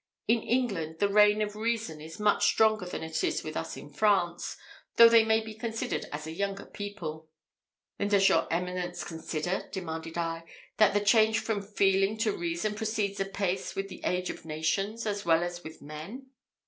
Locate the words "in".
0.27-0.41, 3.77-3.91